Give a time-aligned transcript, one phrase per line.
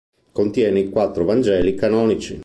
[0.31, 2.39] Contiene i quattro vangeli canonici.